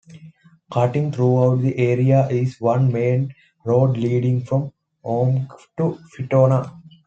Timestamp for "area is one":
1.77-2.91